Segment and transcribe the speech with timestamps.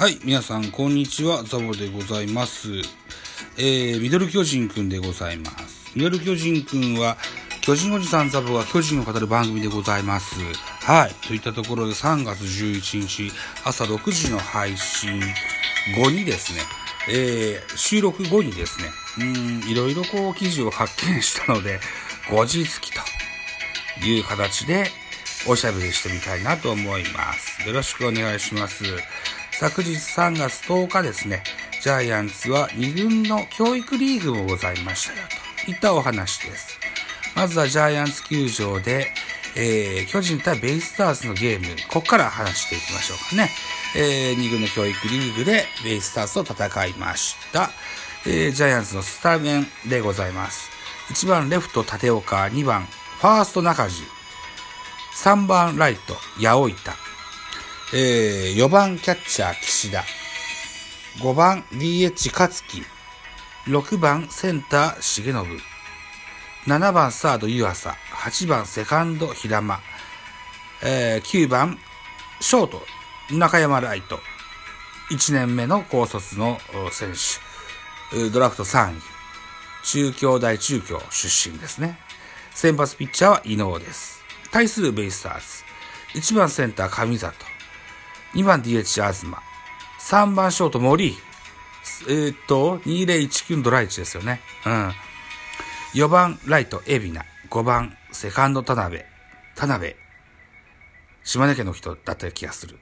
[0.00, 1.44] はい、皆さん、こんにちは。
[1.44, 2.70] ザボでございます。
[3.58, 5.92] えー、ミドル巨人くんでございます。
[5.94, 7.18] ミドル巨人くんは、
[7.60, 10.36] 巨人おじさんザボが巨人を語る番組でございます。
[10.80, 11.14] はい。
[11.28, 13.30] といったところで3月11日
[13.62, 15.20] 朝6時の配信
[16.02, 16.60] 後にですね、
[17.10, 21.78] えー、収録後にですね、うん、いろいろこう記事を発見したので、
[22.30, 23.02] 後日記と
[24.06, 24.86] いう形で
[25.46, 27.68] おしゃべりしてみたいなと思います。
[27.68, 28.84] よろしくお願いします。
[29.60, 31.42] 昨日3月10日ですね、
[31.82, 35.18] ジャイアンツは2軍の教育リーグもございましたよ
[35.66, 36.78] といったお話です。
[37.36, 39.08] まずはジャイアンツ球場で、
[39.54, 43.50] えー、巨人対ベイスターズのゲーム、ここから話していきましょうかね。
[43.94, 47.70] えー、2軍の教育リーグでベイスターズと戦いました。
[48.24, 50.70] えー、ジャイアンツのスタメンでございます。
[51.10, 54.04] 1番レフト立岡、2番ファースト中地、
[55.22, 57.09] 3番ライト八百板、
[57.92, 60.04] えー、4番キャッチャー岸田、
[61.18, 62.84] 5番 DH 勝木、
[63.68, 65.60] 6番センター重信、
[66.72, 69.80] 7番サード湯浅、8番セカンド平間、
[70.84, 71.78] えー、9番
[72.40, 72.80] ショート
[73.34, 74.20] 中山ライト、
[75.10, 76.58] 1年目の高卒の
[76.92, 77.14] 選
[78.12, 79.00] 手、ドラフト3位、
[79.82, 81.98] 中京大中京出身ですね。
[82.54, 84.22] 先発ピッチャーは伊能です。
[84.52, 86.20] 対するベイスターズ。
[86.20, 87.49] 1番センター上里。
[88.34, 89.26] 2番 DH 東。
[90.00, 91.16] 3番ショート森。
[92.08, 94.40] えー、っと、2019ドライチですよね。
[94.64, 94.92] うん。
[95.94, 97.26] 4番ライト海老名。
[97.50, 99.02] 5番セカンド田辺。
[99.56, 99.94] 田辺。
[101.24, 102.78] 島根県の人だった気がする。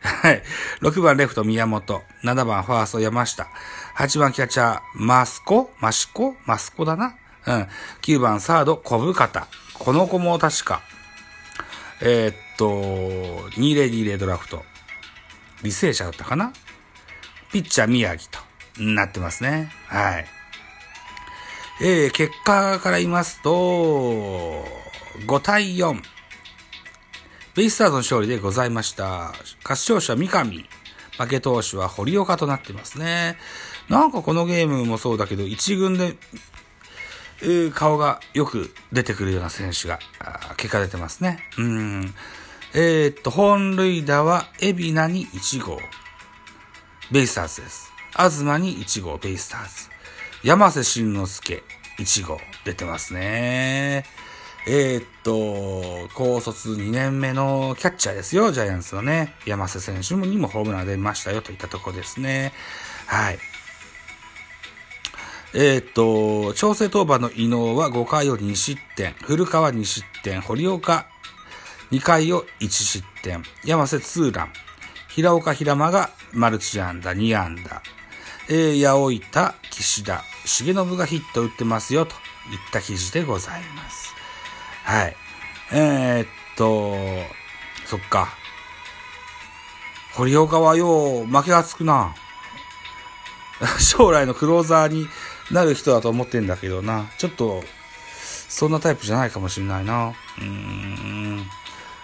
[0.00, 0.42] はい。
[0.80, 2.02] 6番レフト宮本。
[2.24, 3.48] 7番ファースト山下。
[3.96, 5.70] 8番キャッチャーマスコ？
[5.78, 6.34] マシコ？
[6.46, 7.14] マスコだな。
[7.46, 7.68] うん。
[8.02, 9.46] 9番サード小深田。
[9.74, 10.82] この子も確か、
[12.02, 14.64] えー、っと、2020ドラフト。
[15.62, 16.52] 履正社だったかな？
[17.52, 18.38] ピッチャー宮城と
[18.82, 19.70] なってますね。
[19.86, 20.26] はい。
[21.82, 23.50] えー、結果から言いますと、
[25.26, 26.00] 5対4。
[27.54, 29.32] ベイスターズの勝利でございました。
[29.64, 30.68] 勝ち投手は三上。
[31.18, 33.36] 負け投手は堀岡となってますね。
[33.88, 36.16] なんかこのゲームもそうだけど、一軍で、
[37.42, 39.98] え、顔がよく出てくるような選手が、
[40.56, 41.40] 結果出てますね。
[41.58, 42.14] うん。
[42.72, 45.80] えー、っと、本塁打は、海老名に1号。
[47.10, 47.90] ベイスターズです。
[48.12, 49.90] 東に1号、ベイスターズ。
[50.44, 51.64] 山瀬慎之介、
[51.98, 54.04] 1号、出てますね。
[54.68, 59.34] えー、っと、高卒2年目のキャッチャーですよ、ジャイアンツのね。
[59.46, 62.52] 山瀬選手にもホームラン出ましたよ、といったとこですね。
[63.06, 63.38] はい。
[65.54, 71.09] えー、っと、調整当番の伊能は5回を2失点、古川2失点、堀岡
[71.90, 74.52] 2回を1失点、山瀬ツーラン、
[75.08, 77.82] 平岡平間がマルチ安打2安打、
[78.48, 82.18] えー、八百板、岸田、重信がヒット打ってますよ、といっ
[82.72, 84.14] た記事でございます。
[84.84, 85.16] はい。
[85.72, 86.96] えー、っと、
[87.86, 88.28] そっか。
[90.14, 92.14] 堀岡はよう、負けがつくな。
[93.80, 95.08] 将来のクローザーに
[95.50, 97.10] なる人だと思ってんだけどな。
[97.18, 97.64] ちょっと、
[98.48, 100.08] そんなタイプじゃないかもしれないな。
[100.08, 101.09] うーん。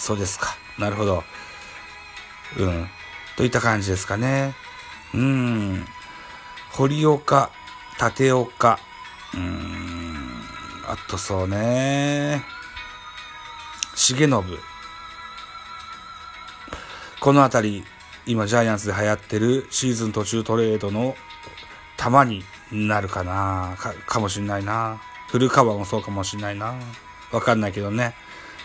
[0.00, 0.56] そうですか。
[0.78, 1.22] なるほど。
[2.58, 2.88] うん。
[3.36, 4.54] といった感じですかね。
[5.12, 5.84] うん。
[6.72, 7.50] 堀岡、
[8.00, 8.78] 立岡、
[9.34, 10.42] うん。
[10.88, 12.42] あとそうね。
[13.94, 14.58] 重信。
[17.20, 17.84] このあたり、
[18.24, 21.14] 今ジャイアンツで流行ってるシーズン途中トレードの
[21.98, 24.98] 玉になるかなか、かもしんないな。
[25.28, 26.74] 古川もそうかもしんないな。
[27.32, 28.14] わかんないけどね。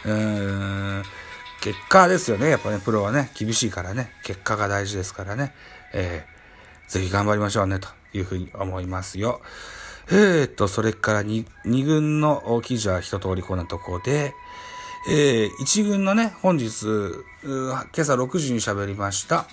[0.05, 1.03] うーん。
[1.65, 2.51] 結果ですよね。
[2.51, 4.11] やっぱね、プロはね、厳しいからね。
[4.23, 5.51] 結果が大事ですからね。
[5.93, 9.41] えー、ぜひ頑張りましょうね、というふうに思いますよ。
[10.09, 14.35] えーと、それから2、2軍の記事は一通りこんなところで、
[15.09, 16.69] えー、1軍のね、本日、
[17.43, 19.47] 今朝6時に喋りました、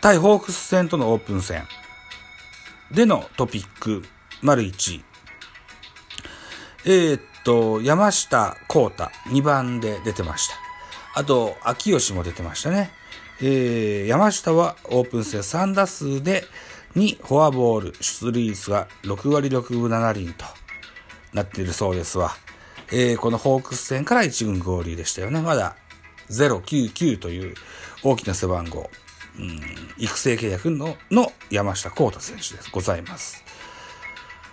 [0.00, 1.64] 対ホークス戦とのオープン戦
[2.90, 4.04] でのトピック、
[4.40, 5.02] 丸1。
[6.86, 10.54] えー、っと、山下幸太、2番で出てました。
[11.14, 12.90] あと、秋吉も出てましたね。
[13.42, 16.44] えー、山下はオープン戦3打数で
[16.94, 20.44] 2フォアボール、出塁率が6割6分7厘と
[21.32, 22.32] なっているそうですわ。
[22.92, 25.40] えー、このホークス戦から1軍合流でしたよね。
[25.40, 25.76] まだ
[26.30, 27.54] 099という
[28.02, 28.90] 大きな背番号。
[29.38, 29.60] うん、
[29.96, 32.70] 育成契約のの山下幸太選手です。
[32.70, 33.44] ございます。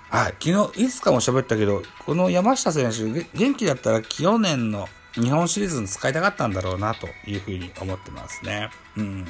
[0.10, 0.36] はい。
[0.40, 8.70] 昨日、いつかも喋ったけど、この山下選手、元気だったら去年の日本シリーズに使いたかったんだろうなというふうに思ってますね。
[8.96, 9.26] うん。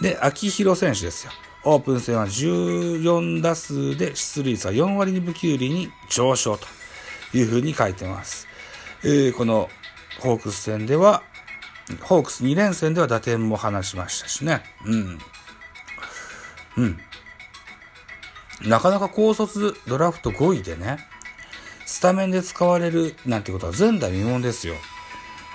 [0.00, 1.32] で、秋広選手ですよ。
[1.64, 6.66] オープン戦は14打数で出塁率は4割2分9厘に上昇と
[7.32, 8.46] いうふうに書いてます。
[9.02, 9.70] えー、この
[10.20, 11.22] ホークス戦では、
[12.02, 14.62] ホークス2連戦では打点も放しましたしね。
[14.84, 15.18] うん。
[16.76, 17.00] うん。
[18.62, 20.98] なかなか高卒ドラフト5位でね、
[21.86, 24.74] スタメンで使われるなんてことは前代未聞ですよ。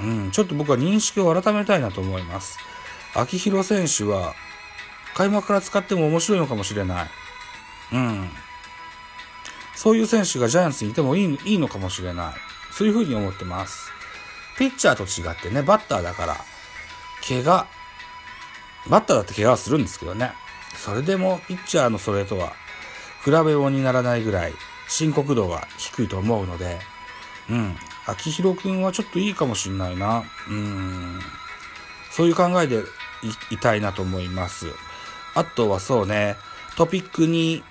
[0.02, 2.58] うん、ちょっと僕は認識を改めたいなと思います。
[3.16, 4.34] 秋広選手は、
[5.16, 7.10] 開幕から使っても面白いのかもしれない。
[7.94, 8.30] うん。
[9.76, 12.34] そういう選手がジャイアンツにいてもいいいいのかもしれない。
[12.72, 13.92] そういうふうに思ってます。
[14.58, 16.38] ピッチャーと違ってね、バッターだから、
[17.28, 17.66] 怪我、
[18.90, 20.34] バッターだって怪我はするんですけどね。
[20.76, 22.54] それでも、ピッチャーのそれとは、
[23.24, 24.54] 比べようにならないぐらい、
[24.88, 26.80] 深刻度が低いと思うので、
[27.50, 27.76] うん。
[28.06, 30.24] 秋広くんはちょっといいかもしんないな。
[30.50, 31.20] うん。
[32.12, 32.84] そういう考えで
[33.52, 34.68] いたいなと思います。
[35.36, 36.36] あとはそうね、
[36.76, 37.64] トピックに、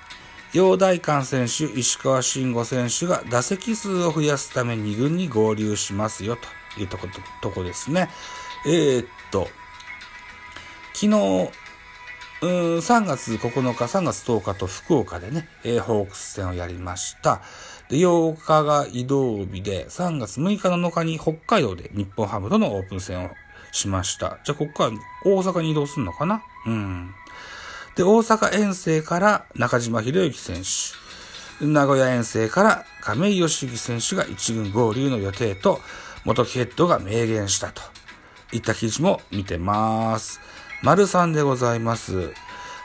[0.53, 6.39] 陽大館選手、石川慎吾選手が打席数を増やすため2軍に合流しますよ
[6.75, 7.07] というとこ、
[7.43, 8.09] とこですね。
[8.67, 9.49] えー、っと、
[10.95, 11.51] 昨日、
[12.41, 17.41] うん3月9日、3月10日と福岡でね、えー、ホークス戦をやりました。
[17.89, 23.31] で、8日が移動日で、3月6日7日に北海道で日本ハムとのオープン戦を
[23.73, 24.39] しました。
[24.45, 24.93] じゃあ、ここから
[25.25, 26.43] 大阪に移動するのかな？
[26.67, 27.11] うん。
[27.97, 30.63] で、大阪遠征から中島博之選
[31.61, 35.81] 手、名古屋遠征から亀井義行選手が一軍合流の予定と、
[36.25, 37.83] 元木ヘッドが明言したと
[38.53, 40.41] いった記事も見てます。
[40.81, 42.33] 丸3でございます。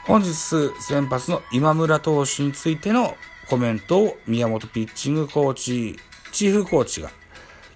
[0.04, 3.16] 本日先発の今村投手についての
[3.48, 5.96] コメントを宮本ピッチングコーチ、
[6.32, 7.10] チーフコーチが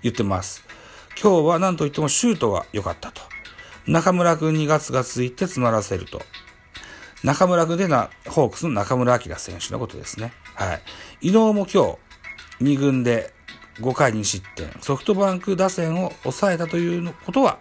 [0.03, 0.65] 言ってます。
[1.21, 3.23] 今日は何と言ってもシュートが良かったと。
[3.87, 6.21] 中村くんにガツガツついて詰まらせると。
[7.23, 10.33] 中村くんでな、ホークスの中村晃選手のことですね。
[10.55, 10.83] はい。
[11.29, 11.97] 伊能も今
[12.61, 13.33] 日、2軍で
[13.81, 17.59] 5回に失点、ソフトバンク打線を抑えたということは、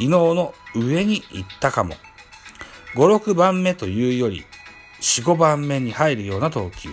[0.00, 1.94] 伊能の上に行ったかも。
[2.94, 4.44] 5、6番目というより、
[5.00, 6.90] 4、5番目に入るような投球。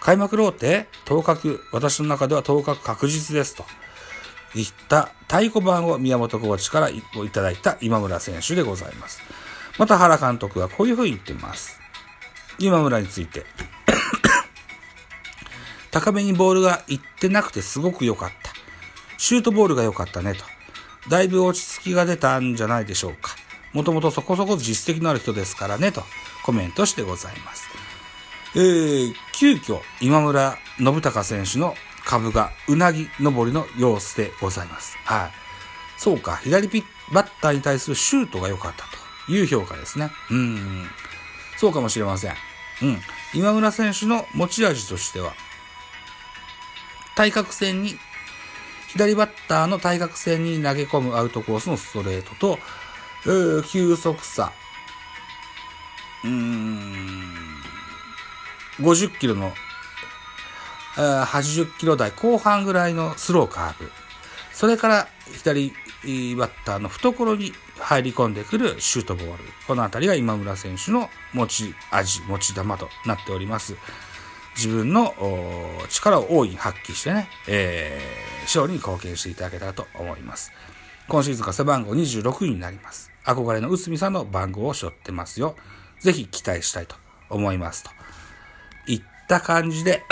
[0.00, 3.64] 開幕ローテ、当確、私の中では当確確実ですと。
[4.54, 7.02] 言った太鼓判を宮本コーチからい
[7.32, 9.22] ただいた今村選手でございます。
[9.78, 11.80] また原監督はこういうふうに言っています。
[12.58, 13.46] 今村について。
[15.90, 18.52] 高めにボールが行ってなくてすごく良かった。
[19.18, 20.51] シュートボールが良かったねと。
[21.08, 23.36] だいぶ落ち着きが出たんじゃないでしょうか。
[23.72, 26.02] もともとそこそこ実績のある人ですからね、と
[26.44, 27.68] コメントしてございます。
[28.54, 34.98] えー、急遽、今村信孝選手の株がうなぎ登りの様子でございます。
[35.04, 35.30] はい。
[35.96, 38.84] そうか、左ピッバッターに対するシュートが良かった
[39.26, 40.10] という評価ですね。
[40.30, 40.86] うん。
[41.56, 42.34] そうかもしれません。
[42.82, 42.98] うん。
[43.34, 45.34] 今村選手の持ち味としては、
[47.14, 47.98] 対角線に
[48.92, 52.58] 左バッターの対角線に投げ込むアウトコースのストレートと、
[53.24, 54.52] えー、急速さ、
[56.24, 57.32] うーん、
[58.80, 59.52] 50キロの、
[60.94, 63.90] 80キロ台後半ぐらいのスローカーブ、
[64.52, 65.70] それから左
[66.36, 69.44] バッターの懐に入り込んでくるシュートボール。
[69.66, 73.74] このあたりが今村選手の持ち味、持ち玉となっております。
[74.56, 75.14] 自分の
[75.88, 80.52] 力を大いに発揮してね、えー、勝利に貢献していただけたらと思います。
[81.08, 83.10] 今シーズンが背番号26位になります。
[83.24, 85.56] 憧れの内海さんの番号を背負ってますよ。
[86.00, 86.96] ぜひ期待したいと
[87.30, 87.90] 思いますと。
[88.86, 90.02] いった感じで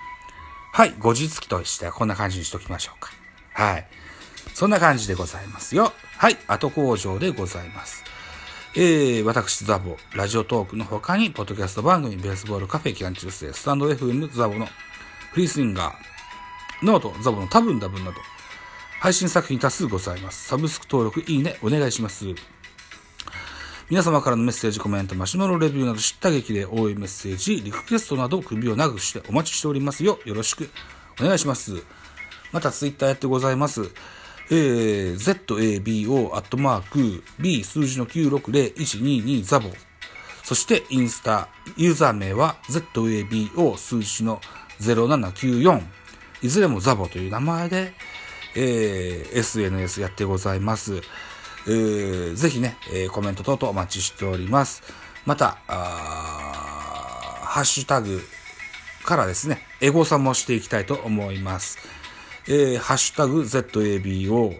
[0.72, 3.10] はい、後日記としてはこんな感じにしときましょうか。
[3.52, 3.88] はい。
[4.54, 5.92] そんな感じでございますよ。
[6.18, 8.04] はい、後口上でございます。
[8.78, 14.66] えー、私、ザボ、ラジオトークの他に、ポッドキャスト番組、ベースボールカフェ、キャンチュースで、スタンド FM、ザボの
[15.32, 18.18] フリースインガー、ノート、ザボの多分多分など、
[19.00, 20.48] 配信作品多数ございます。
[20.48, 22.26] サブスク登録、いいね、お願いします。
[23.88, 30.18] 皆様からのメッセージ、コメント、マシュマロレビューなど知った劇で応援メッセージ、リクエストなど首を長くしてお待ちしておりますよ。
[30.26, 30.68] よろしく
[31.18, 31.82] お願いします。
[32.52, 33.90] またツイッターやってございます。
[34.50, 39.70] えー、zabo アットマーク b 数字の960122ザボ。
[40.44, 44.40] そしてインスタ、ユーザー名は zabo 数字の
[44.80, 45.82] 0794。
[46.42, 47.92] いずれもザボという名前で、
[48.54, 51.02] えー、SNS やってございます。
[51.66, 54.82] えー、ぜひね、えー、コメント等々お待ちしております。
[55.24, 58.22] また、ハッシュタグ
[59.04, 61.78] からですね、エゴサもしていきたいと思います。
[62.48, 64.56] えー、ハッシュタグ ZABO、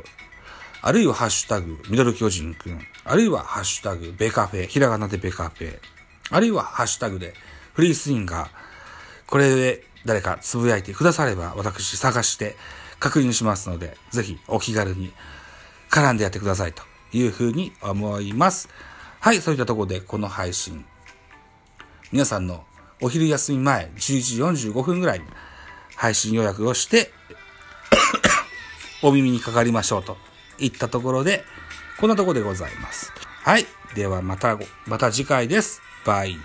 [0.82, 5.78] あるいはハッシュタグミドル巨人くん、あるいはハッシュタグベカフェ、ひらがなでベカフェ、
[6.30, 7.34] あるいはハッシュタグで
[7.74, 8.48] フリースインガー、
[9.26, 12.56] これで誰かつぶやいてくだされば私探して
[12.98, 15.12] 確認しますので、ぜひお気軽に
[15.90, 16.82] 絡んでやってくださいと。
[17.12, 18.68] いうふうに思います。
[19.20, 20.84] はい、そういったところでこの配信、
[22.12, 22.64] 皆さんの
[23.00, 25.26] お昼休み前11時45分ぐらいに
[25.96, 27.10] 配信予約をして
[29.06, 30.16] お耳にかかりましょうと
[30.58, 31.44] いったところで、
[32.00, 33.12] こんなところでございます。
[33.44, 33.64] はい。
[33.94, 35.80] ではまた、また次回です。
[36.04, 36.36] バイ。